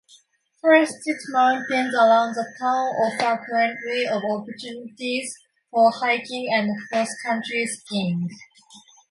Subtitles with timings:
[0.61, 5.31] Forested mountains around the town offer plenty of opportunities
[5.69, 8.27] for hiking and cross-country skiing.